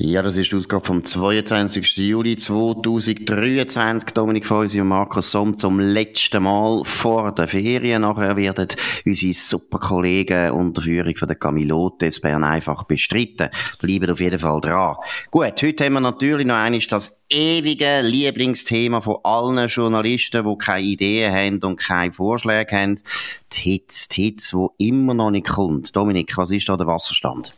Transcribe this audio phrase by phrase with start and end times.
[0.00, 1.96] Ja, das ist die Ausgabe vom 22.
[1.96, 4.10] Juli 2023.
[4.10, 8.02] Dominik Feusi und Markus Somm zum letzten Mal vor der Ferien.
[8.02, 8.68] Nachher werden
[9.04, 13.48] unsere super Kollegen unter Führung von der Camilotes Bern einfach bestritten.
[13.80, 14.94] Bleiben auf jeden Fall dran.
[15.32, 20.86] Gut, heute haben wir natürlich noch eines das ewige Lieblingsthema von allen Journalisten, die keine
[20.86, 23.00] Ideen haben und keine Vorschläge haben.
[23.52, 25.94] Die Hits, die Hits, die immer noch nicht kommt.
[25.94, 27.52] Dominik, was ist da der Wasserstand?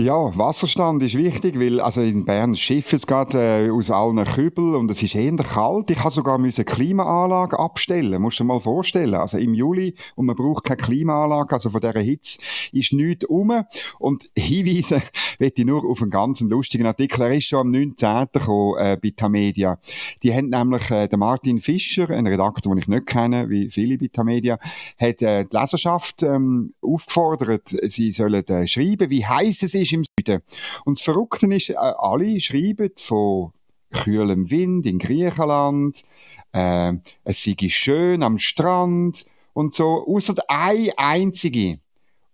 [0.00, 4.76] Ja, Wasserstand ist wichtig, weil also in Bern schifft es gerade äh, aus allen Kübeln
[4.76, 5.90] und es ist eher kalt.
[5.90, 9.14] Ich habe sogar eine Klimaanlage abstellen, musst du dir mal vorstellen.
[9.14, 12.38] Also im Juli und man braucht keine Klimaanlage, also von dieser Hitze
[12.70, 13.64] ist nichts um.
[13.98, 15.02] Und hinweisen
[15.40, 17.22] möchte ich nur auf einen ganz lustigen Artikel.
[17.22, 18.28] Er ist schon am 19.
[18.32, 19.76] gekommen äh, bei.
[20.22, 23.98] Die haben nämlich äh, der Martin Fischer, ein Redakteur, den ich nicht kenne, wie viele
[23.98, 24.58] bei Tamedia,
[24.98, 30.04] hat äh, die Leserschaft ähm, aufgefordert, sie sollen äh, schreiben, wie heiß es ist im
[30.04, 30.42] Süden.
[30.84, 33.52] Und das Verrückte ist, äh, alle schreiben von
[33.90, 36.04] kühlem Wind in Griechenland,
[36.52, 41.80] äh, es sei schön am Strand und so, außer eine einzige,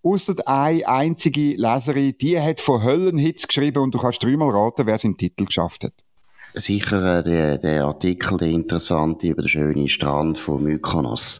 [0.03, 4.97] außer eine einzige Leserin, die hat von Höllenhitz geschrieben und du kannst dreimal raten, wer
[4.97, 6.04] seinen Titel geschafft hat
[6.55, 11.39] sicher äh, der, der Artikel, der interessante über den schönen Strand von Mykonos.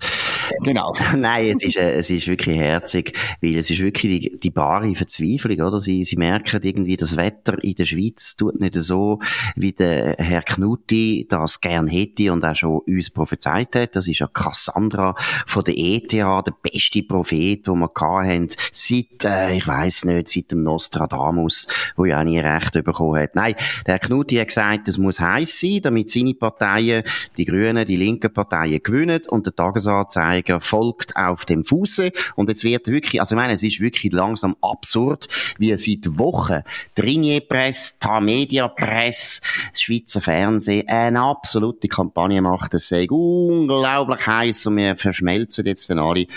[0.63, 0.94] Genau.
[1.16, 4.94] Nein, es ist, äh, es ist wirklich herzig, weil es ist wirklich die, die bare
[4.95, 5.81] Verzweiflung, oder?
[5.81, 9.19] Sie, sie merken irgendwie, das Wetter in der Schweiz tut nicht so,
[9.55, 13.95] wie der Herr Knutti das gern hätte und auch schon uns prophezeit hat.
[13.95, 19.55] Das ist ja Cassandra von der ETH, der beste Prophet, den wir hatten, seit, äh,
[19.55, 23.35] ich weiß nicht, seit dem Nostradamus, wo ja auch nie recht bekommen hat.
[23.35, 27.03] Nein, der Herr Knutti hat gesagt, es muss heiß sein, damit seine Parteien,
[27.37, 29.21] die Grünen, die linken Parteien gewinnen.
[29.27, 32.11] Und der Tagesanzeiger folgt auf dem Fuße.
[32.35, 35.27] Und jetzt wird wirklich, also ich meine, es ist wirklich langsam absurd,
[35.57, 36.61] wie seit Wochen
[36.95, 44.65] Trinier Press, Tamedia Press, das Schweizer Fernsehen eine absolute Kampagne macht, es sei unglaublich heiß
[44.67, 46.27] und wir verschmelzen jetzt dann alle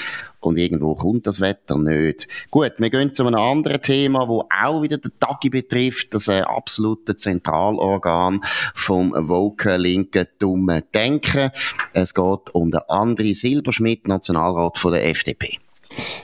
[0.40, 2.28] und irgendwo kommt das Wetter nicht.
[2.50, 6.40] Gut, wir gehen zu einem anderen Thema, wo auch wieder den Tagi betrifft, das äh,
[6.40, 8.40] absolute Zentralorgan
[8.74, 11.50] vom woke linken dummen Denken.
[11.92, 15.58] Es geht um den André Silberschmidt, Nationalrat von der FDP.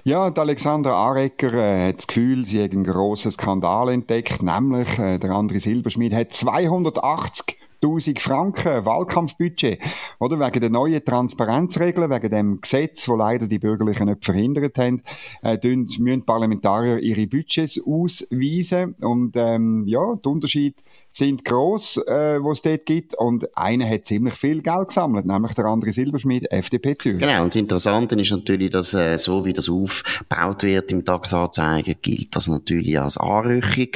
[0.05, 4.99] Ja, und Alexander Arecker äh, hat das Gefühl, sie hat einen grossen Skandal entdeckt, nämlich
[4.99, 9.78] äh, der André Silberschmidt hat 280 1000 Franken Wahlkampfbudget,
[10.19, 10.41] oder?
[10.41, 15.03] Wegen der neuen Transparenzregeln, wegen dem Gesetz, wo leider die Bürgerlichen nicht verhindert haben,
[15.43, 18.95] äh, müssen Parlamentarier ihre Budgets ausweisen.
[19.00, 20.83] Und, ähm, ja, der Unterschied
[21.17, 23.15] sind gross, äh, wo es dort gibt.
[23.15, 27.21] Und einer hat ziemlich viel Geld gesammelt, nämlich der andere Silberschmidt, FDP Zürich.
[27.21, 31.95] Genau, und das Interessante ist natürlich, dass äh, so wie das aufgebaut wird im Tagesanzeiger,
[31.95, 33.91] gilt das natürlich als Anrüchung.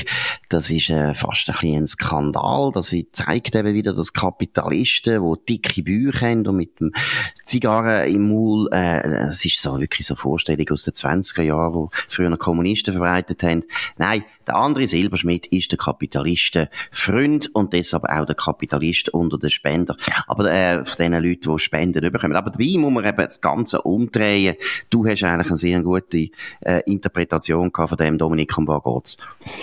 [0.48, 2.70] Das ist äh, fast ein bisschen ein Skandal.
[2.72, 6.92] Das zeigt eben wieder, dass Kapitalisten, die dicke Bücher haben und mit dem
[7.44, 11.90] Zigarren im Maul, äh, es ist so wirklich so Vorstellung aus den 20er Jahren, wo
[12.08, 13.64] früher Kommunisten verbreitet haben.
[13.96, 19.50] Nein, der andere Silberschmidt ist der Kapitalisten Freund und deshalb auch der Kapitalist unter den
[19.50, 19.96] Spender.
[20.26, 22.36] Aber äh, von den Leuten, die Spenden bekommen.
[22.36, 24.56] Aber dabei muss man eben das Ganze umdrehen.
[24.90, 29.16] Du hast eigentlich eine sehr gute äh, Interpretation von dem, Dominik, was geht's?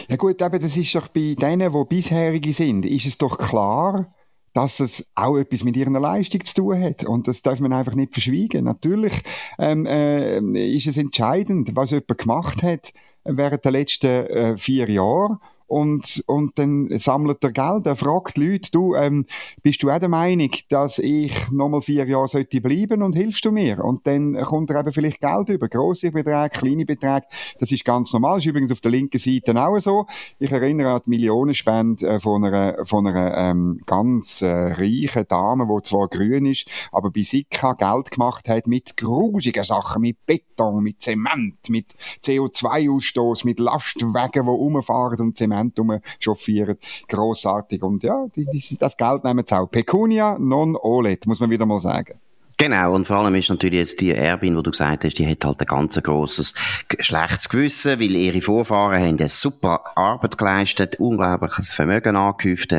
[0.08, 4.14] Ja gut, aber das ist doch bei denen, die bisherige sind, ist es doch klar,
[4.54, 7.04] dass es auch etwas mit ihrer Leistung zu tun hat.
[7.04, 8.64] Und das darf man einfach nicht verschwiegen.
[8.64, 9.14] Natürlich
[9.60, 10.40] ähm, äh,
[10.76, 12.94] ist es entscheidend, was jemand gemacht hat
[13.26, 17.86] während der letzten äh, vier Jahre und, und dann sammelt er Geld.
[17.86, 19.26] Er fragt Leute, du, ähm,
[19.64, 23.52] bist du auch der Meinung, dass ich nochmal vier Jahre sollte bleiben und hilfst du
[23.52, 23.84] mir?
[23.84, 25.68] Und dann kommt er eben vielleicht Geld über.
[25.68, 27.26] Grosse Beträge, kleine Beträge.
[27.60, 28.38] Das ist ganz normal.
[28.38, 30.06] Ist übrigens auf der linken Seite auch so.
[30.38, 35.68] Ich erinnere an die Millionenspende äh, von einer, von einer ähm, ganz äh, reichen Dame,
[35.68, 40.84] die zwar grün ist, aber bei Sika Geld gemacht hat mit grusigen Sachen, mit Beton,
[40.84, 46.78] mit Zement, mit CO2-Ausstoß, mit Lastwagen, die rumfahren und Zement Zement chauffieren.
[47.08, 47.84] Grossartig.
[47.84, 49.68] Und ja, die, die, das Geld nehmen sie auch.
[49.70, 52.20] Pecunia non olet, muss man wieder mal sagen.
[52.58, 55.44] Genau, und vor allem ist natürlich jetzt die Erbin, wo du gesagt hast, die hat
[55.44, 56.54] halt ein ganz grosses
[57.00, 62.74] schlechtes Gewissen, weil ihre Vorfahren haben eine super Arbeit geleistet, unglaubliches Vermögen angehäuft,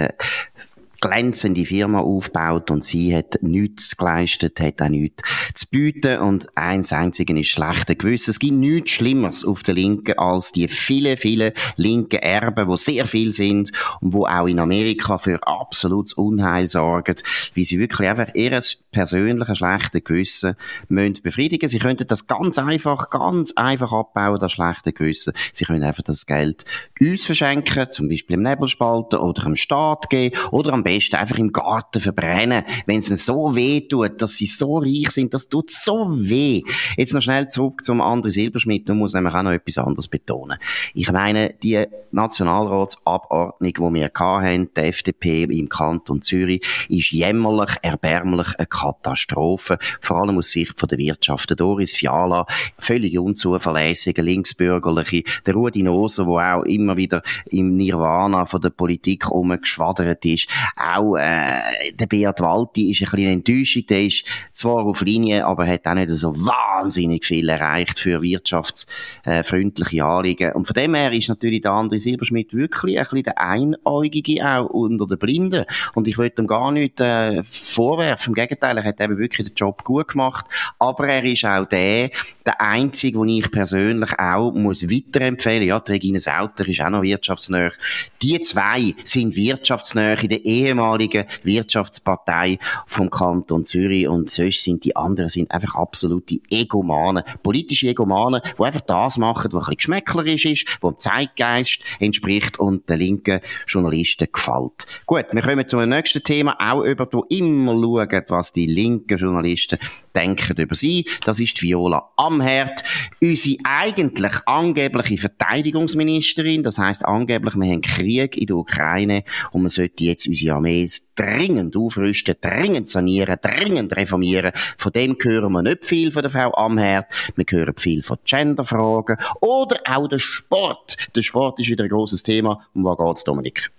[1.06, 5.22] glänzende Firma aufgebaut und sie hat nichts geleistet, hat auch nichts
[5.54, 8.30] zu bieten und eins einzigen ist schlechter Gewissen.
[8.30, 13.06] Es gibt nichts Schlimmeres auf der Linken als die viele, viele linken Erben, wo sehr
[13.06, 17.16] viel sind und wo auch in Amerika für absolutes Unheil sorgen,
[17.54, 18.60] wie sie wirklich einfach ihr
[18.90, 20.56] persönliches schlechte Gewissen
[20.88, 21.68] müssen befriedigen.
[21.68, 25.34] Sie könnten das ganz einfach, ganz einfach abbauen, das schlechte Gewissen.
[25.52, 26.64] Sie können einfach das Geld
[27.00, 31.52] uns verschenken, zum Beispiel im Nebelspalter oder im Staat geben oder am besten einfach im
[31.52, 36.08] Garten verbrennen, wenn es so weh tut, dass sie so reich sind, das tut so
[36.10, 36.62] weh.
[36.96, 40.58] Jetzt noch schnell zurück zum André Silberschmidt, und muss nämlich auch noch etwas anderes betonen.
[40.94, 48.48] Ich meine, die Nationalratsabordnung, die wir hatten, die FDP im Kanton Zürich, ist jämmerlich, erbärmlich
[48.58, 51.50] eine Katastrophe, vor allem aus Sicht von der Wirtschaft.
[51.50, 52.46] Der Doris Fiala,
[52.78, 59.30] völlig unzuverlässige, linksbürgerliche, der Rudi Noser, der auch immer wieder im Nirvana von der Politik
[59.30, 65.00] rumgeschwadert ist, auch äh, der Beat Walti ist ein bisschen Enttäuschung, der ist zwar auf
[65.00, 70.52] Linie, aber hat auch nicht so wahnsinnig viel erreicht für wirtschaftsfreundliche Anliegen.
[70.52, 74.66] Und von dem her ist natürlich der André Silberschmidt wirklich ein bisschen der Einäugige auch
[74.66, 75.64] unter den Blinden.
[75.94, 78.32] Und ich würde ihm gar nicht äh, vorwerfen.
[78.32, 80.44] Im Gegenteil, er hat eben wirklich den Job gut gemacht.
[80.78, 82.10] Aber er ist auch der,
[82.44, 85.66] der Einzige, den ich persönlich auch muss weiterempfehlen.
[85.66, 87.72] Ja, die Regine Sauter ist auch noch wirtschaftsnäher.
[88.20, 94.96] Die zwei sind wirtschaftsnäher in der ehemaligen Wirtschaftspartei vom Kanton Zürich und sonst sind die
[94.96, 100.78] anderen sind einfach absolute Egomanen, politische Egomanen, die einfach das machen, was ein geschmäcklerisch ist,
[100.80, 104.86] was dem Zeitgeist entspricht und den linken Journalisten gefällt.
[105.06, 109.78] Gut, wir kommen zum nächsten Thema, auch über die immer schauen, was die linken Journalisten
[110.16, 111.06] denken über sie.
[111.24, 112.82] Das ist Viola Amherd,
[113.20, 116.62] unsere eigentlich angebliche Verteidigungsministerin.
[116.62, 120.88] Das heißt angeblich, wir haben Krieg in der Ukraine und man sollte jetzt unsere Armee
[121.14, 124.52] dringend aufrüsten, dringend sanieren, dringend reformieren.
[124.78, 127.06] Von dem hören wir nicht viel von der Frau Amherd.
[127.36, 130.96] Wir hören viel von Genderfragen oder auch der Sport.
[131.14, 132.66] Der Sport ist wieder ein großes Thema.
[132.74, 133.70] Um was geht's, Dominik?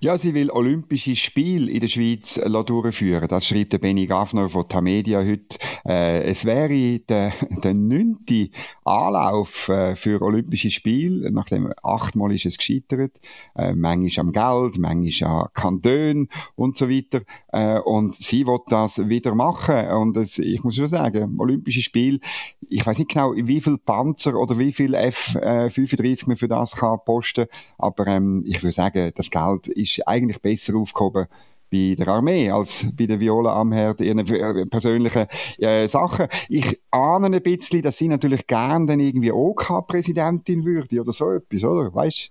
[0.00, 3.28] Ja, sie will Olympische Spiele in der Schweiz äh, durchführen.
[3.28, 5.58] Das schreibt der Benny Gaffner von Tamedia heute.
[5.86, 7.32] Äh, es wäre der,
[7.64, 8.50] der neunte
[8.84, 11.30] Anlauf äh, für Olympische Spiele.
[11.32, 13.20] Nachdem achtmal ist es gescheitert.
[13.54, 17.22] Äh, manchmal am Geld, manchmal an Kanton und so weiter.
[17.48, 19.88] Äh, und sie will das wieder machen.
[19.88, 22.20] Und es, ich muss schon sagen, Olympische Spiele,
[22.68, 26.72] ich weiß nicht genau, wie viel Panzer oder wie viel F-35 äh, man für das
[26.72, 27.46] kann posten.
[27.78, 31.26] Aber ähm, ich würde sagen, das Geld ist eigentlich besser aufgehoben
[31.70, 34.24] bei der Armee als bei der Viola Amherd ihren
[34.70, 35.26] persönlichen
[35.58, 36.28] äh, Sachen.
[36.48, 41.64] Ich ahne ein bisschen, dass sie natürlich gern dann irgendwie OK-Präsidentin würde oder so etwas,
[41.64, 41.92] oder?
[41.92, 42.30] Weißt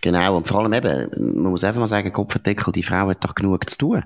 [0.00, 3.34] Genau, und vor allem eben, man muss einfach mal sagen, Kopfverdeckel, die Frau hat doch
[3.34, 4.04] genug zu tun.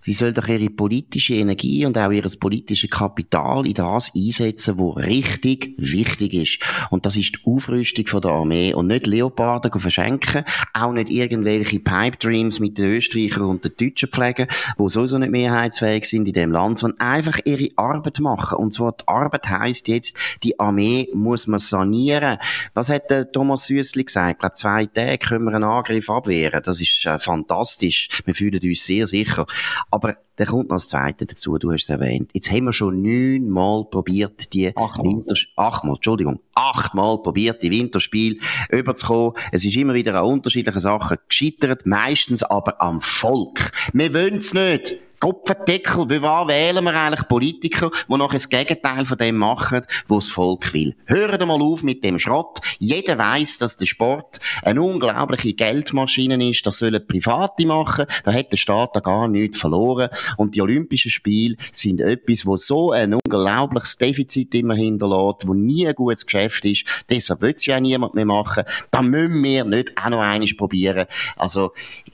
[0.00, 4.90] Sie soll doch ihre politische Energie und auch ihr politisches Kapital in das einsetzen, wo
[4.90, 6.58] richtig wichtig ist.
[6.90, 10.44] Und das ist die Aufrüstung von der Armee und nicht Leoparden verschenken,
[10.74, 14.48] auch nicht irgendwelche Pipe Dreams mit den Österreichern und den Deutschen pflegen,
[14.78, 18.58] die sowieso nicht mehrheitsfähig sind in dem Land, sondern einfach ihre Arbeit machen.
[18.58, 22.38] Und zwar die Arbeit heisst jetzt, die Armee muss man sanieren.
[22.74, 24.32] Was hat der Thomas Süssli gesagt?
[24.32, 26.62] Ich glaube, zwei Tage Tage können wir einen Angriff abwehren.
[26.64, 28.08] Das ist äh, fantastisch.
[28.24, 29.46] Wir fühlen uns sehr sicher.
[29.90, 32.30] Aber da kommt noch das Zweite dazu, du hast es erwähnt.
[32.32, 35.24] Jetzt haben wir schon neunmal probiert, die achtmal.
[35.56, 38.40] achtmal, Entschuldigung, achtmal probiert, die Winterspiel
[38.70, 39.32] überzukommen.
[39.50, 43.72] Es ist immer wieder an unterschiedlichen Sachen gescheitert, meistens aber am Volk.
[43.92, 45.07] Wir wollen es nicht.
[45.20, 50.26] Kopfendeckel, wie wahr wählen wir eigentlich Politiker, die noch das Gegenteil von dem machen, was
[50.26, 50.94] das Volk will.
[51.06, 52.58] Hören mal auf mit dem Schrott.
[52.78, 56.66] Jeder weiß, dass der Sport eine unglaubliche Geldmaschine ist.
[56.66, 58.06] Das sollen Private machen.
[58.24, 60.10] Da hat der Staat da gar nichts verloren.
[60.36, 65.86] Und die Olympischen Spiele sind etwas, wo so ein unglaubliches Defizit immer hinterlässt, wo nie
[65.86, 66.84] ein gutes Geschäft ist.
[67.10, 68.64] Deshalb will es ja niemand mehr machen.
[68.90, 71.06] Da müssen wir nicht auch noch eines probieren.
[71.36, 71.72] Also,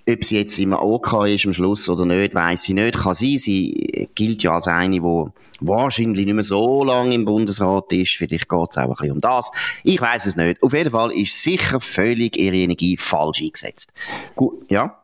[0.08, 3.38] ob sie jetzt immer OK ist am Schluss oder nicht, ich nicht nicht kann sein.
[3.38, 5.30] Sie gilt ja als eine, die
[5.60, 8.16] wahrscheinlich nicht mehr so lange im Bundesrat ist.
[8.16, 9.50] Vielleicht geht es auch ein bisschen um das.
[9.82, 10.62] Ich weiß es nicht.
[10.62, 13.92] Auf jeden Fall ist sicher völlig ihre Energie falsch eingesetzt.
[14.34, 15.03] Gut, ja?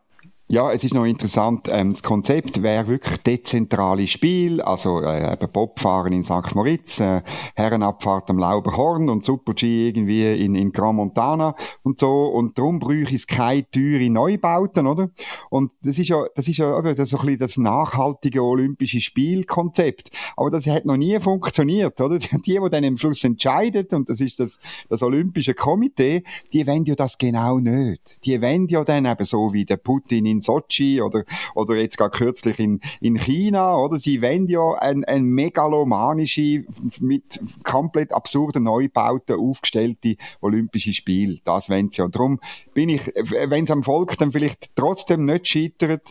[0.52, 5.52] Ja, es ist noch interessant, ähm, das Konzept wäre wirklich dezentrales Spiel, also äh, eben
[5.52, 6.56] Bobfahren in St.
[6.56, 7.22] Moritz, äh,
[7.54, 11.54] Herrenabfahrt am Lauberhorn und Super-G irgendwie in, in Grand Montana
[11.84, 15.10] und so und darum bräuchte es keine teure Neubauten, oder?
[15.50, 19.00] Und das ist ja, das ist ja das, ist so ein bisschen das nachhaltige olympische
[19.00, 22.18] Spielkonzept, aber das hat noch nie funktioniert, oder?
[22.44, 26.86] Die, die dann am Schluss entscheiden und das ist das, das olympische Komitee, die wollen
[26.86, 28.18] ja das genau nicht.
[28.24, 32.16] Die wollen ja dann eben so wie der Putin in Sochi oder, oder jetzt gerade
[32.16, 33.98] kürzlich in, in China, oder?
[33.98, 36.64] Sie wollen ja ein, ein megalomanische,
[37.00, 41.38] mit komplett absurden Neubauten aufgestellte Olympische Spiele.
[41.44, 42.02] Das wollen sie.
[42.02, 42.40] Und darum
[42.74, 46.10] bin ich, wenn es am Volk dann vielleicht trotzdem nicht scheitert,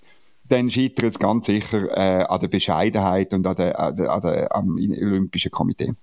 [0.50, 4.21] dann scheitert es ganz sicher äh, an der Bescheidenheit und an der, an der, an
[4.21, 5.93] der, am Olympischen Komitee.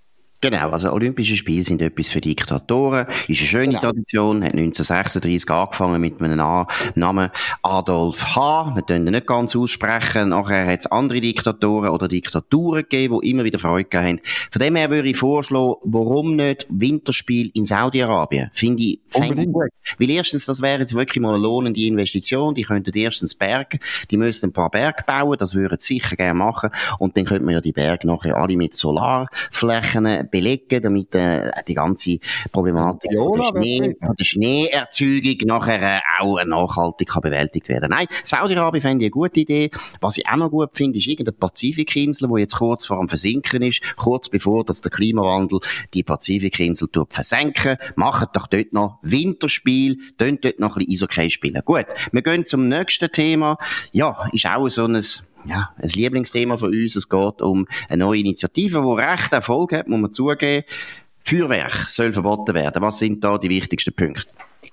[0.40, 3.80] Genau, also Olympische Spiele sind etwas für Diktatoren, ist eine schöne genau.
[3.80, 7.30] Tradition, hat 1936 angefangen mit einem Namen
[7.62, 12.82] Adolf H., wir können ihn nicht ganz aussprechen, nachher hat es andere Diktatoren oder Diktaturen
[12.82, 14.20] gegeben, die immer wieder Freude haben.
[14.50, 18.50] Von dem her würde ich vorschlagen, warum nicht Winterspiel in Saudi-Arabien?
[18.52, 19.70] Finde ich, fände ich gut.
[19.98, 23.78] Weil erstens, das wäre jetzt wirklich mal eine lohnende Investition, die könnten erstens Berge,
[24.10, 27.44] die müssten ein paar Berge bauen, das würden sie sicher gerne machen, und dann könnte
[27.44, 32.18] man ja die Berge nachher alle mit Solarflächen belegen, damit äh, die ganze
[32.52, 37.90] Problematik ja, von, der Schnee, von der Schneeerzeugung nachher äh, auch nachhaltig kann bewältigt werden.
[37.90, 39.70] Nein, Saudi-Arabien fände ich eine gute Idee.
[40.00, 43.62] Was ich auch noch gut finde, ist irgendeine Pazifikinsel, wo jetzt kurz vor dem Versinken
[43.62, 45.60] ist, kurz bevor dass der Klimawandel
[45.94, 47.76] die Pazifikinsel tut versenken.
[47.94, 51.62] Macht doch dort noch Winterspiel, dort noch ein bisschen Eishockey spielen.
[51.64, 53.58] Gut, wir gehen zum nächsten Thema.
[53.92, 55.02] Ja, ist auch so ein
[55.46, 56.96] ja, ein Lieblingsthema von uns.
[56.96, 60.64] Es geht um eine neue Initiative, die recht Erfolg hat, muss man zugeben.
[61.24, 62.82] Feuerwerk soll verboten werden.
[62.82, 64.26] Was sind da die wichtigsten Punkte?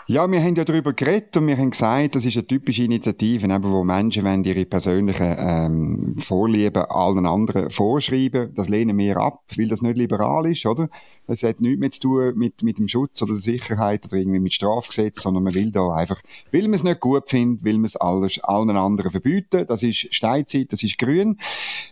[0.05, 3.47] Ja, wir haben ja darüber geredet und wir haben gesagt, das ist eine typische Initiative,
[3.47, 8.53] eben, wo Menschen wollen ihre persönlichen ähm, Vorlieben allen anderen vorschreiben.
[8.53, 10.89] Das lehnen wir ab, weil das nicht liberal ist, oder?
[11.25, 14.41] Das hat nichts mehr zu tun mit, mit dem Schutz oder der Sicherheit oder irgendwie
[14.41, 17.85] mit Strafgesetz, sondern man will da einfach, weil man es nicht gut findet, will man
[17.85, 19.65] es alles, allen anderen verbieten.
[19.67, 21.37] Das ist Steinzeit, das ist grün.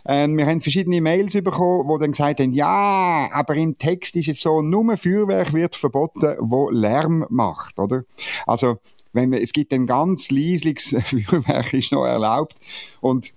[0.04, 4.28] Ähm, wir haben verschiedene Mails bekommen, wo dann gesagt haben, ja, aber im Text ist
[4.28, 8.01] es so, nur Feuerwerk wird verboten, wo Lärm macht, oder?
[8.46, 8.78] Also,
[9.12, 12.56] wenn wir, es gibt ein ganz leisliches Feuerwerk ist noch erlaubt
[13.00, 13.32] und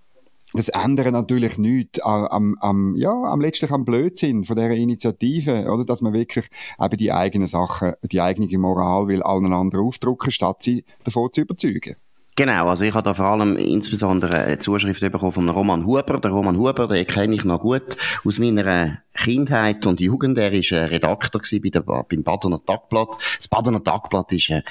[0.53, 5.83] das ändert natürlich nichts am, am, ja, am letztlich am Blödsinn von dieser Initiative, oder?
[5.83, 6.45] Dass man wirklich
[6.79, 11.41] eben die eigenen Sachen, die eigene Moral will allen anderen aufdrucken, statt sie davon zu
[11.41, 11.97] überzeugen.
[12.37, 16.19] Genau, also ich habe da vor allem insbesondere eine Zuschrift bekommen von Roman Huber.
[16.19, 20.37] Der Roman Huber, den kenne ich noch gut aus meiner Kindheit und Jugend.
[20.37, 23.17] Er war Redakteur bei der, beim Badener Tagblatt.
[23.37, 24.63] Das Badener Tagblatt war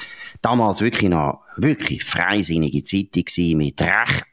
[0.43, 4.27] damals wirklich noch wirklich freisinnige Zeitung mit recht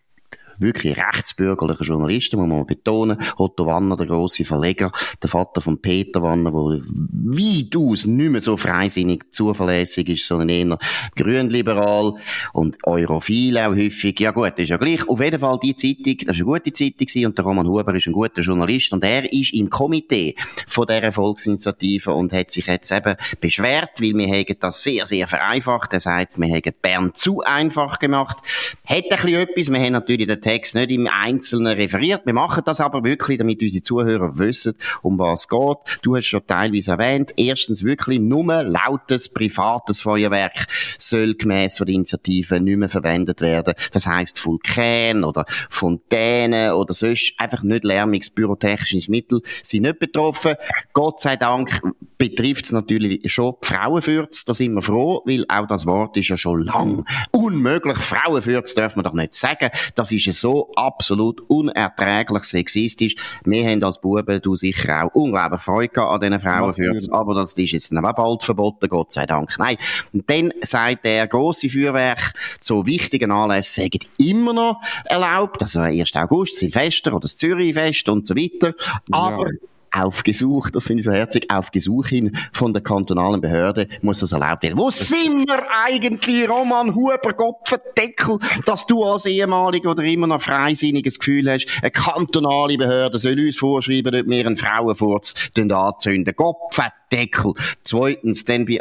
[0.62, 3.22] wirklich rechtsbürgerlichen Journalisten, muss man betonen.
[3.38, 4.92] Otto Wanner, der grosse Verleger,
[5.22, 10.78] der Vater von Peter Wanner, der weitaus nicht mehr so freisinnig zuverlässig ist, sondern eher
[11.16, 12.14] grünliberal
[12.54, 14.20] und europhil auch häufig.
[14.20, 15.08] Ja gut, ist ja gleich.
[15.08, 18.08] Auf jeden Fall die Zeitung, das war eine gute Zeitung und der Roman Huber ist
[18.08, 20.36] ein guter Journalist und er ist im Komitee
[20.68, 25.28] von dieser Volksinitiative und hat sich jetzt eben beschwert, weil wir haben das sehr, sehr
[25.28, 25.94] vereinfacht.
[25.94, 28.38] Er sagt, wir haben Bern zu einfach gemacht.
[28.86, 29.70] Hat ein bisschen etwas.
[29.72, 32.26] Wir haben natürlich den Text nicht im Einzelnen referiert.
[32.26, 35.78] Wir machen das aber wirklich, damit unsere Zuhörer wissen, um was es geht.
[36.02, 37.32] Du hast schon teilweise erwähnt.
[37.38, 40.68] Erstens wirklich nur lautes, privates Feuerwerk
[40.98, 43.76] soll gemäss der Initiative nicht mehr verwendet werden.
[43.94, 50.56] Das heisst Vulkan oder Fontänen oder sonst einfach nicht lärmiges pyrotechnisches Mittel sind nicht betroffen.
[50.92, 51.82] Gott sei Dank
[52.18, 54.46] betrifft es natürlich schon Frauenfürz.
[54.46, 57.98] Da sind wir froh, weil auch das Wort ist ja schon lang unmöglich.
[57.98, 59.70] Frauenfürz darf man doch nicht sagen.
[59.96, 63.16] Das ist so absolut unerträglich sexistisch.
[63.46, 67.72] Wir haben als Buben, du sicher auch, unglaublich Freude an diesen Frauenfürzen, aber das ist
[67.72, 69.56] jetzt auch bald verboten, Gott sei Dank.
[69.58, 69.78] Nein.
[70.12, 76.16] Und dann sagt der grosse Feuerwerk zu wichtigen Anlässen sagen immer noch erlaubt, also 1.
[76.16, 78.74] August, Silvester oder das Zürichfest und so weiter.
[79.12, 83.42] Aber ja auf Gesuch, das finde ich so herzig, auf Gesuch hin von der kantonalen
[83.42, 84.78] Behörde muss das erlaubt werden.
[84.78, 91.20] Wo sind wir eigentlich, Roman Huber, Gopfendeckel, dass du als ehemaliger oder immer noch freisinniges
[91.20, 96.36] Gefühl hast, eine kantonale Behörde soll uns vorschreiben, ob wir einen Frauenfurz anzünden.
[96.36, 97.01] Gopfendeckel.
[97.12, 97.54] Deckel.
[97.84, 98.80] Zweitens, dann bei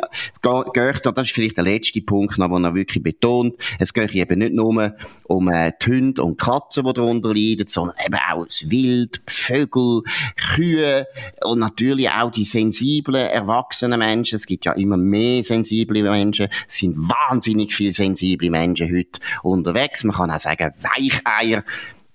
[0.72, 4.38] Göchter, das ist vielleicht der letzte Punkt, noch, den er wirklich betont, es geht eben
[4.38, 4.94] nicht nur
[5.24, 10.02] um äh, die Hunde und Katzen, die darunter leiden, sondern eben auch das Wild, Vögel,
[10.54, 11.06] Kühe
[11.44, 14.36] und natürlich auch die sensiblen, erwachsenen Menschen.
[14.36, 16.48] Es gibt ja immer mehr sensible Menschen.
[16.68, 20.04] Es sind wahnsinnig viele sensible Menschen heute unterwegs.
[20.04, 21.64] Man kann auch sagen, Weicheier.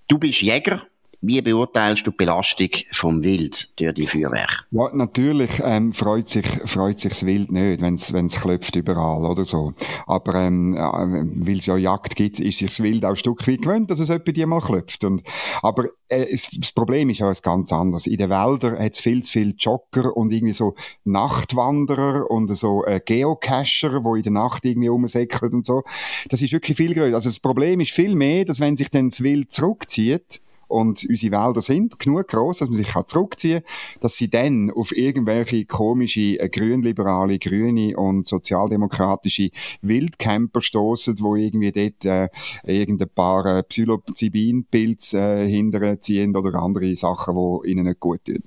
[0.07, 0.83] Du bist Jäger
[1.21, 4.63] Wie beurteilst du die Belastung vom Wild durch die Feuerwerke?
[4.71, 7.95] Ja, natürlich ähm, freut sich freut sich das Wild nicht, wenn
[8.27, 9.73] es klopft überall oder so.
[10.07, 13.47] Aber ähm, ja, weil es ja Jagd gibt, ist sich das Wild auch ein Stück
[13.47, 15.03] weit gewöhnt, dass es etwa die mal klopft.
[15.03, 15.23] Und
[15.61, 18.07] aber äh, es, das Problem ist ja ganz anderes.
[18.07, 22.85] In den Wäldern hat es viel zu viele Jogger und irgendwie so Nachtwanderer und so
[22.85, 25.83] äh, Geocacher, wo in der Nacht irgendwie rumsäckeln und so.
[26.29, 27.15] Das ist wirklich viel größer.
[27.15, 31.31] Also das Problem ist viel mehr, dass wenn sich dann das Wild zurückzieht, und unsere
[31.31, 36.39] Wälder sind genug groß, dass man sich zurückziehen kann, dass sie dann auf irgendwelche komische
[36.39, 39.49] äh, grünliberale, grüne und sozialdemokratische
[39.81, 42.29] Wildcamper stoßen, wo irgendwie dort äh,
[42.63, 48.43] irgendein paar äh, Psilocybin-Pilze äh, hinterziehen oder andere Sachen, die ihnen nicht gut tun.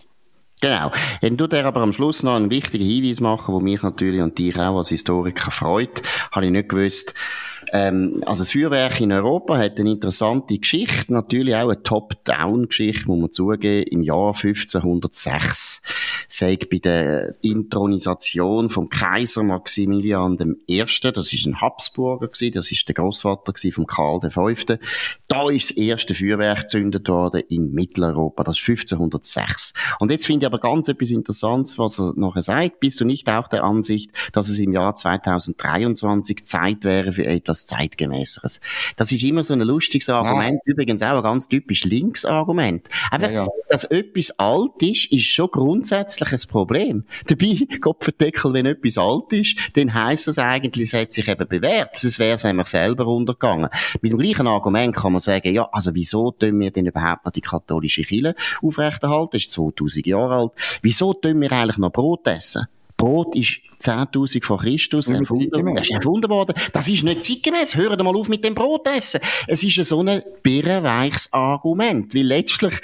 [0.61, 0.91] Genau.
[1.21, 4.39] Dann tut er aber am Schluss noch einen wichtigen Hinweis machen, wo mich natürlich und
[4.39, 6.03] dich auch als Historiker freut.
[6.33, 7.15] Habe ich nicht gewusst.
[7.73, 13.21] Ähm, also das Feuerwerk in Europa hat eine interessante Geschichte, natürlich auch eine Top-Down-Geschichte, muss
[13.21, 13.87] man zugeben.
[13.91, 15.83] Im Jahr 1506
[16.29, 22.87] sei bei der Intronisation vom Kaiser Maximilian I., das ist ein Habsburger gewesen, das ist
[22.89, 24.49] der Großvater von Karl V.,
[25.29, 29.75] da ist das erste Feuerwerk gezündet worden in Mitteleuropa, das ist 1506.
[29.99, 32.81] Und jetzt finde ich aber ganz etwas Interessantes, was er nachher sagt.
[32.81, 37.58] Bist du nicht auch der Ansicht, dass es im Jahr 2023 Zeit wäre für etwas
[37.67, 38.61] Zeitgemäßeres?
[38.97, 40.73] Das ist immer so ein lustiges Argument, ja.
[40.73, 42.89] übrigens auch ein ganz typisch Linksargument.
[43.11, 43.49] Einfach, ja, ja.
[43.69, 47.05] dass etwas alt ist, ist schon grundsätzlich ein Problem.
[47.27, 51.47] Dabei, Gott verdeckel, wenn etwas alt ist, dann heisst das eigentlich, es hat sich eben
[51.47, 51.97] bewährt.
[51.97, 53.69] Sonst wäre es nämlich selber untergegangen.
[54.01, 57.25] Mit dem gleichen Argument kann man man sagen, ja, also wieso tun wir denn überhaupt
[57.25, 59.31] noch die katholische Kirche aufrechterhalten?
[59.33, 60.53] Das ist 2000 Jahre alt.
[60.83, 62.67] Wieso tun wir eigentlich noch Brot essen?
[62.99, 66.55] Brot ist 10.000 vor Christus erfunden, ist erfunden worden.
[66.73, 67.77] Das ist nicht zeitgemäß.
[67.77, 69.21] Hört mal auf mit dem Brot essen.
[69.47, 72.75] Es ist so ein birrenweiches Argument, weil letztlich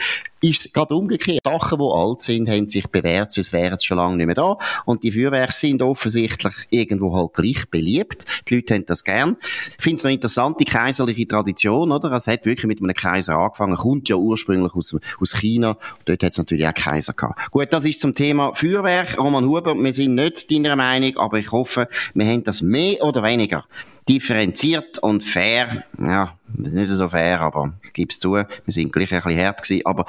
[0.45, 1.41] ist es gerade umgekehrt.
[1.45, 4.59] Sachen, die alt sind, haben sich bewährt, sonst wären sie schon lange nicht mehr da.
[4.85, 8.27] Und die Feuerwerke sind offensichtlich irgendwo halt gleich beliebt.
[8.49, 9.37] Die Leute haben das gern.
[9.79, 12.13] Ich finde es noch interessant, die kaiserliche Tradition, oder?
[12.13, 15.79] Es hat wirklich mit einem Kaiser angefangen, kommt ja ursprünglich aus, aus China.
[16.05, 17.51] Dort hat es natürlich auch Kaiser gehabt.
[17.51, 19.19] Gut, das ist zum Thema Feuerwerk.
[19.19, 23.23] Roman Huber, wir sind nicht deiner Meinung, aber ich hoffe, wir haben das mehr oder
[23.23, 23.65] weniger
[24.09, 29.13] differenziert und fair, ja, nicht so fair, aber ich gebe es zu, wir sind gleich
[29.13, 30.07] ein bisschen hart gewesen, aber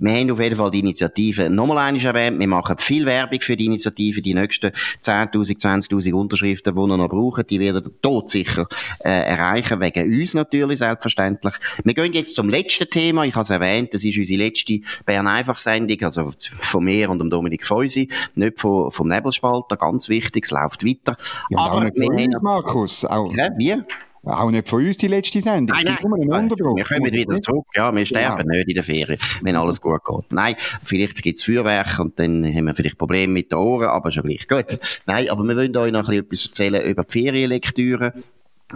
[0.00, 3.56] wir haben auf jeden Fall die Initiative nochmal einmal erwähnt, wir machen viel Werbung für
[3.56, 4.68] die Initiative, die nächsten
[5.02, 8.66] 10'000, 20'000 Unterschriften, die wir noch brauchen, die werden wir todsicher
[9.00, 11.54] äh, erreichen, wegen uns natürlich, selbstverständlich.
[11.82, 16.00] Wir gehen jetzt zum letzten Thema, ich habe es erwähnt, das ist unsere letzte Bern-Einfach-Sendung,
[16.02, 20.84] also von mir und dem Dominik Feusi, nicht von, vom Nebelspalter, ganz wichtig, es läuft
[20.84, 21.16] weiter.
[21.50, 23.34] Ja, aber nicht wir haben, Markus, auch.
[23.34, 23.82] Ja, wie?
[24.28, 25.76] Auch nicht von uns die letzte Sendung.
[25.76, 26.50] Nein, nein, nein.
[26.50, 27.66] Wir kommen wieder zurück.
[27.74, 28.56] Ja, wir sterben ja.
[28.58, 30.32] nicht in der Ferien, wenn alles gut geht.
[30.32, 34.12] Nein, vielleicht gibt es Feuerwerk und dann haben wir vielleicht Probleme mit den Ohren, aber
[34.12, 34.78] schon gleich gut.
[35.06, 38.12] Nein, aber wir wollen euch noch etwas erzählen über die Ferienlektüre.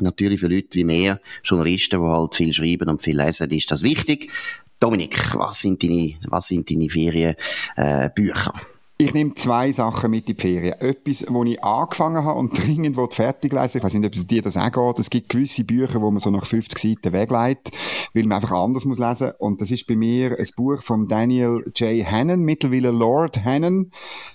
[0.01, 3.83] Natürlich für Leute wie mir, Journalisten, die halt viel schreiben und viel lesen, ist das
[3.83, 4.31] wichtig.
[4.81, 8.55] Dominik, was sind deine, was sind deine Ferienbücher?
[8.57, 10.75] Äh, ich nehme zwei Sachen mit in die Ferien.
[10.79, 14.43] Etwas, wo ich angefangen habe und dringend fertig lesen Ich weiß nicht, ob es dir
[14.43, 14.99] das auch geht.
[14.99, 17.73] Es gibt gewisse Bücher, wo man so nach 50 Seiten wegleitet,
[18.15, 19.33] weil man einfach anders muss lesen.
[19.39, 22.07] Und das ist bei mir ein Buch von Daniel J.
[22.07, 23.91] Hannon, mittlerweile Lord Hannon,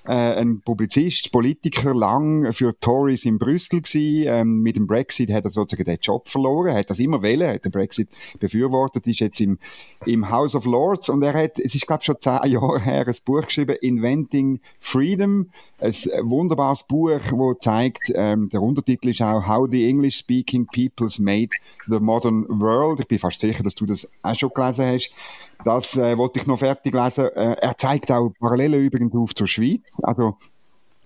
[0.06, 4.26] äh, ein Publizist, Politiker, lang für Tories in Brüssel gewesen.
[4.28, 6.68] Ähm, mit dem Brexit hat er sozusagen den Job verloren.
[6.68, 9.60] Er hat das immer wählen, hat den Brexit befürwortet, ist jetzt im,
[10.06, 13.08] im House of Lords und er hat, es ist glaube ich schon zehn Jahre her,
[13.08, 14.47] ein Buch geschrieben, Inventing
[14.80, 20.66] Freedom, ein wunderbares Buch, wo zeigt, ähm, der Untertitel ist auch How the English Speaking
[20.68, 21.50] Peoples Made
[21.88, 23.00] the Modern World.
[23.00, 25.12] Ich bin fast sicher, dass du das auch schon gelesen hast.
[25.64, 27.26] Das äh, wollte ich noch fertig lesen.
[27.36, 29.82] Äh, er zeigt auch Parallelen übrigens auf zur Schweiz.
[30.02, 30.38] Also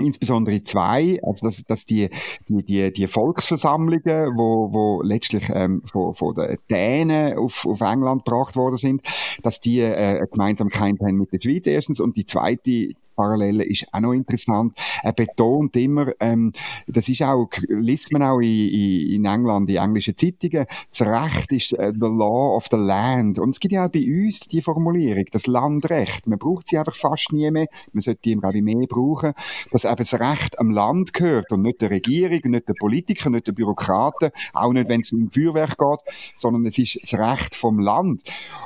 [0.02, 2.10] insbesondere zwei, also dass, dass die,
[2.48, 8.26] die, die, die Volksversammlungen, wo, wo letztlich ähm, von, von den Dänen auf, auf England
[8.26, 9.02] gebracht worden sind,
[9.44, 14.00] dass die äh, Gemeinsamkeit haben mit der Schweiz erstens und die zweite Parallele ist auch
[14.00, 14.76] noch interessant.
[15.04, 16.54] Er betont immer, ähm,
[16.88, 21.74] das ist auch, liest man auch in, in England, in englischen Zeitungen, das Recht ist
[21.74, 23.38] uh, the law of the land.
[23.38, 26.26] Und es gibt ja auch bei uns die Formulierung, das Landrecht.
[26.26, 27.68] Man braucht sie einfach fast nie mehr.
[27.94, 29.34] Man sollte die, glaube ich, mehr brauchen.
[29.72, 33.46] Dass eben das Recht am Land gehört und nicht der Regierung, nicht der Politiker, nicht
[33.46, 37.80] der Bürokraten, auch nicht, wenn es um Feuerwerk geht, sondern es ist das Recht vom
[37.80, 38.24] Land.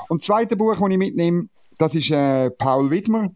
[0.07, 3.31] Und das zweite Buch, das ich mitnehme, das ist äh, Paul Widmer,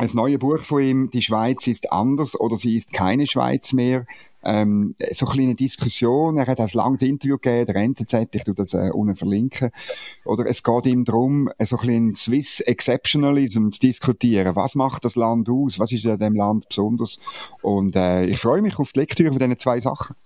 [0.00, 4.06] ein neues Buch von ihm, Die Schweiz ist anders oder sie ist keine Schweiz mehr.
[4.42, 6.38] ähm, so eine kleine Diskussion.
[6.38, 9.70] Er hat ein langes Interview gegeben, der NZZ, ich tu das äh, unten verlinken.
[10.24, 14.56] Oder es geht ihm darum, so ein bisschen Swiss Exceptionalism zu diskutieren.
[14.56, 15.78] Was macht das Land aus?
[15.78, 17.20] Was ist in dem Land besonders?
[17.60, 20.16] Und äh, ich freue mich auf die Lektüre von diesen zwei Sachen.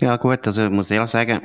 [0.00, 1.42] Ja gut, also ich muss ehrlich sagen,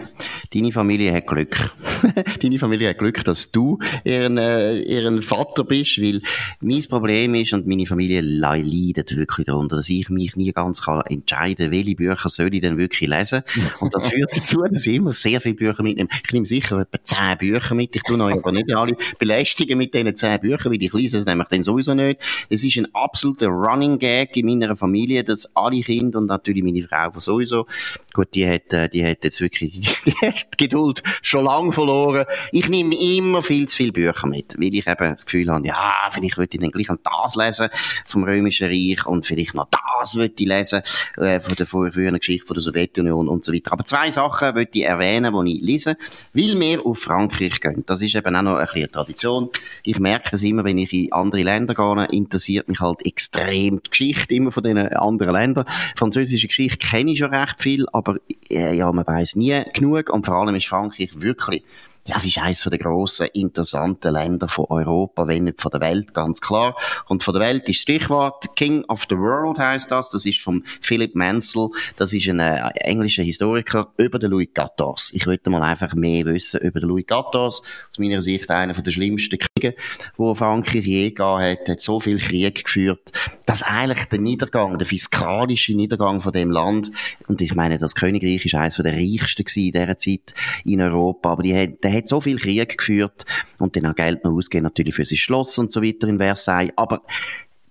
[0.53, 1.73] deine Familie hat Glück.
[2.41, 6.21] deine Familie hat Glück, dass du ihren, äh, ihren Vater bist, weil
[6.61, 11.01] mein Problem ist und meine Familie leidet wirklich darunter, dass ich mich nie ganz kann
[11.01, 13.43] entscheiden welche Bücher soll ich denn wirklich lesen.
[13.81, 16.09] Und das führt dazu, dass ich immer sehr viele Bücher mitnehme.
[16.25, 17.93] Ich nehme sicher etwa zehn Bücher mit.
[17.93, 21.25] Ich tue euch aber nicht alle belästigen mit diesen zehn Büchern, weil ich lese es
[21.25, 22.21] nämlich dann sowieso nicht.
[22.49, 26.87] Es ist ein absoluter Running Gag in meiner Familie, dass alle Kinder und natürlich meine
[26.87, 27.65] Frau sowieso,
[28.13, 31.71] gut, die die hat, äh, die hat jetzt wirklich die, hat die Geduld schon lange
[31.71, 32.25] verloren.
[32.51, 36.10] Ich nehme immer viel zu viele Bücher mit, weil ich eben das Gefühl habe, ja,
[36.12, 37.69] vielleicht würde ich dann gleich noch das lesen
[38.05, 40.81] vom Römischen Reich und vielleicht noch das würde ich lesen
[41.17, 43.71] äh, von der früheren Geschichte von der Sowjetunion und so weiter.
[43.71, 45.97] Aber zwei Sachen würde ich erwähnen, die ich lese,
[46.34, 47.84] weil wir auf Frankreich gehen.
[47.86, 49.49] Das ist eben auch noch ein bisschen Tradition.
[49.84, 53.89] Ich merke das immer, wenn ich in andere Länder gehe, interessiert mich halt extrem die
[53.89, 55.65] Geschichte immer von den anderen Ländern.
[55.95, 58.17] Französische Geschichte kenne ich schon recht viel, aber
[58.49, 60.09] ja, man weiß nie genug.
[60.09, 61.63] Und vor allem ist Frankreich wirklich
[62.07, 66.39] das ist eines der grossen, interessanten Länder von Europa, wenn nicht von der Welt, ganz
[66.39, 66.75] klar.
[67.07, 70.11] Und von der Welt ist Stichwort King of the World heißt das.
[70.11, 71.69] Das ist von Philip Mansell.
[71.97, 75.13] Das ist ein äh, englischer Historiker über den Louis XIV.
[75.13, 77.33] Ich würde mal einfach mehr wissen über den Louis XIV.
[77.33, 77.63] Aus
[77.97, 79.75] meiner Sicht einer der schlimmsten Kriege,
[80.15, 81.67] wo Frankreich je gegeben hat.
[81.67, 83.11] Hat so viel Krieg geführt,
[83.47, 86.91] dass eigentlich der Niedergang, der fiskalische Niedergang von dem Land,
[87.27, 91.43] und ich meine, das Königreich ist eines der reichsten in dieser Zeit in Europa, aber
[91.43, 93.25] die hat, hat so viel Krieg geführt
[93.60, 96.73] und dann auch Geld noch ausgegeben natürlich für sein Schloss und so weiter in Versailles.
[96.75, 97.01] Aber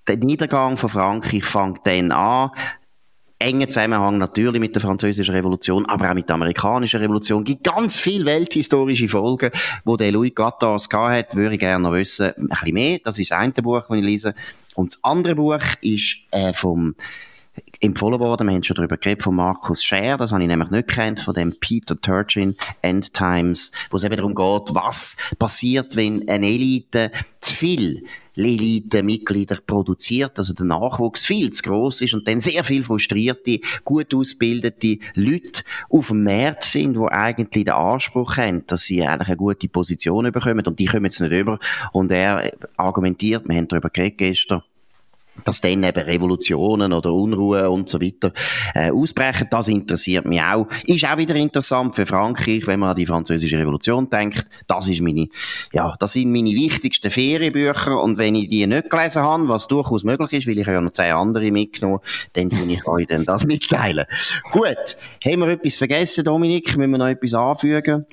[0.06, 2.50] der Niedergang von Frankreich fängt dann an,
[3.38, 7.42] engen Zusammenhang natürlich mit der französischen Revolution, aber auch mit der amerikanischen Revolution.
[7.42, 9.50] Es gibt ganz viele welthistorische Folgen,
[9.84, 13.00] wo der Louis XIV hat, würde ich gerne noch wissen, ein bisschen mehr.
[13.04, 14.34] Das ist das eine Buch, das ich lese.
[14.74, 16.94] Und das andere Buch ist äh, vom
[17.84, 18.46] empfohlen worden.
[18.46, 21.34] Wir haben schon darüber geredet von Markus Scher, das habe ich nämlich nicht kennt, von
[21.34, 27.12] dem Peter Turchin End Times, wo es eben darum geht, was passiert, wenn eine Elite
[27.40, 28.04] zu viel
[28.36, 34.12] Elite-Mitglieder produziert, also der Nachwuchs viel zu groß ist und dann sehr viel frustrierte, gut
[34.12, 39.36] ausgebildete Leute auf dem Markt sind, wo eigentlich den Anspruch haben, dass sie eigentlich eine
[39.36, 41.60] gute Position bekommen und die kommen jetzt nicht über
[41.92, 44.62] und er argumentiert, wir haben darüber geredet gestern,
[45.44, 48.32] dass dann eben Revolutionen oder Unruhe und so weiter
[48.74, 49.48] äh, ausbrechen.
[49.50, 50.66] Das interessiert mich auch.
[50.84, 54.46] Ist auch wieder interessant für Frankreich, wenn man an die französische Revolution denkt.
[54.66, 55.28] Das ist meine,
[55.72, 60.04] ja, das sind meine wichtigsten Ferienbücher und wenn ich die nicht gelesen habe, was durchaus
[60.04, 62.00] möglich ist, weil ich ja noch zehn andere mitgenommen,
[62.34, 64.06] dann tue ich euch dann das mitteilen.
[64.52, 66.76] Gut, haben wir etwas vergessen, Dominik?
[66.76, 68.06] Müssen wir noch etwas anfügen?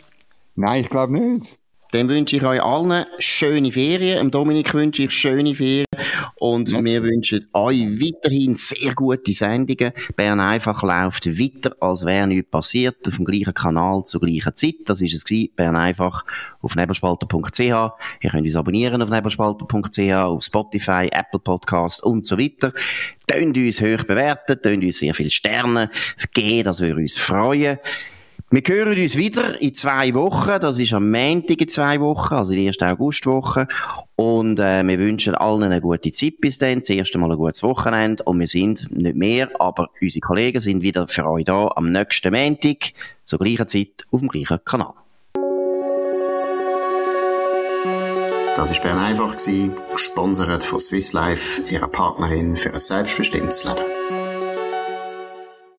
[0.56, 1.61] Nein, ich glaube nicht.
[1.92, 4.18] Dann wünsche ich euch allen schöne Ferien.
[4.18, 5.86] Dem Dominik wünsche ich schöne Ferien.
[6.36, 6.84] Und Was?
[6.84, 9.92] wir wünschen euch weiterhin sehr gute Sendungen.
[10.16, 14.76] Bern einfach läuft weiter, als wäre nichts passiert, auf dem gleichen Kanal zur gleichen Zeit.
[14.86, 15.50] Das ist es gewesen.
[15.56, 16.24] Bern einfach
[16.62, 17.60] auf nebelspalter.ch.
[17.60, 22.74] Ihr könnt uns abonnieren auf nebelspalter.ch, auf Spotify, Apple Podcast und so weiter.
[23.28, 25.90] Tönt uns hoch bewerten, tönt uns sehr viele Sterne
[26.34, 27.78] geben, das würde uns freuen.
[28.54, 30.60] Wir hören uns wieder in zwei Wochen.
[30.60, 33.66] Das ist am Montag in zwei Wochen, also die erste Augustwoche.
[34.18, 36.80] Und äh, wir wünschen allen eine gute Zeit bis dann.
[36.80, 38.24] Das erste Mal ein gutes Wochenende.
[38.26, 42.34] Und wir sind nicht mehr, aber unsere Kollegen sind wieder für euch da am nächsten
[42.34, 42.92] Montag
[43.24, 44.96] zur gleichen Zeit auf dem gleichen Kanal.
[48.58, 49.38] Das war Bern einfach,
[49.94, 54.01] gesponsert von Swiss Life, ihrer Partnerin für ein selbstbestimmtes Leben.